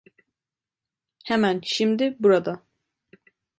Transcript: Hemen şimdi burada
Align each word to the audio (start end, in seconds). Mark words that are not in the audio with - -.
Hemen 1.25 1.61
şimdi 1.63 2.15
burada 2.19 2.63